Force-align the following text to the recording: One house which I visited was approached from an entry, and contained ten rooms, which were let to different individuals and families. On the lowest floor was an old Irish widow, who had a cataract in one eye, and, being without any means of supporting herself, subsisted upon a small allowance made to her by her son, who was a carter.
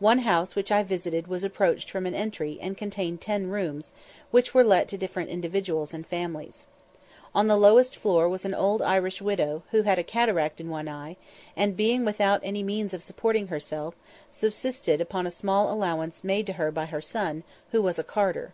One 0.00 0.18
house 0.18 0.54
which 0.54 0.70
I 0.70 0.82
visited 0.82 1.28
was 1.28 1.44
approached 1.44 1.90
from 1.90 2.04
an 2.04 2.14
entry, 2.14 2.58
and 2.60 2.76
contained 2.76 3.22
ten 3.22 3.46
rooms, 3.48 3.90
which 4.30 4.52
were 4.52 4.62
let 4.64 4.86
to 4.88 4.98
different 4.98 5.30
individuals 5.30 5.94
and 5.94 6.06
families. 6.06 6.66
On 7.34 7.46
the 7.46 7.56
lowest 7.56 7.96
floor 7.96 8.28
was 8.28 8.44
an 8.44 8.52
old 8.52 8.82
Irish 8.82 9.22
widow, 9.22 9.62
who 9.70 9.80
had 9.80 9.98
a 9.98 10.04
cataract 10.04 10.60
in 10.60 10.68
one 10.68 10.90
eye, 10.90 11.16
and, 11.56 11.74
being 11.74 12.04
without 12.04 12.40
any 12.42 12.62
means 12.62 12.92
of 12.92 13.02
supporting 13.02 13.46
herself, 13.46 13.94
subsisted 14.30 15.00
upon 15.00 15.26
a 15.26 15.30
small 15.30 15.72
allowance 15.72 16.22
made 16.22 16.44
to 16.48 16.52
her 16.60 16.70
by 16.70 16.84
her 16.84 17.00
son, 17.00 17.42
who 17.70 17.80
was 17.80 17.98
a 17.98 18.04
carter. 18.04 18.52